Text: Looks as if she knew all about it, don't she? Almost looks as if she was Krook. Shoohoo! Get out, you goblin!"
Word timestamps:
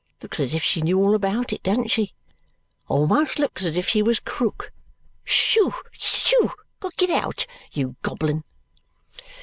Looks 0.23 0.39
as 0.39 0.55
if 0.55 0.63
she 0.63 0.81
knew 0.81 0.97
all 0.97 1.13
about 1.13 1.53
it, 1.53 1.61
don't 1.61 1.87
she? 1.91 2.15
Almost 2.87 3.37
looks 3.37 3.63
as 3.67 3.75
if 3.75 3.87
she 3.87 4.01
was 4.01 4.19
Krook. 4.19 4.71
Shoohoo! 5.23 5.69
Get 6.97 7.11
out, 7.11 7.45
you 7.71 7.95
goblin!" 8.01 8.43